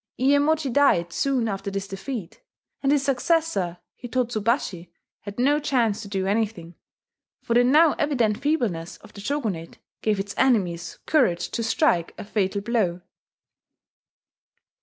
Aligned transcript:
Iyemochi 0.19 0.73
died 0.73 1.13
soon 1.13 1.47
after 1.47 1.69
this 1.69 1.87
defeat; 1.87 2.41
and 2.81 2.91
his 2.91 3.03
successor 3.03 3.77
Hitotsubashi 4.01 4.89
had 5.19 5.37
no 5.37 5.59
chance 5.59 6.01
to 6.01 6.07
do 6.07 6.25
anything, 6.25 6.73
for 7.43 7.53
the 7.53 7.63
now 7.63 7.93
evident 7.99 8.41
feebleness 8.41 8.97
of 8.97 9.13
the 9.13 9.21
Shogunate 9.21 9.77
gave 10.01 10.19
its 10.19 10.33
enemies 10.39 10.97
courage 11.05 11.49
to 11.51 11.61
strike 11.61 12.15
a 12.17 12.23
fatal 12.25 12.61
blow. 12.61 13.01